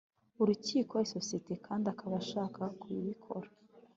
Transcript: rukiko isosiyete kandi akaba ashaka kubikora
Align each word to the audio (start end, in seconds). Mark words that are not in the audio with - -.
rukiko 0.47 0.95
isosiyete 1.05 1.53
kandi 1.65 1.85
akaba 1.93 2.15
ashaka 2.23 2.61
kubikora 2.79 3.47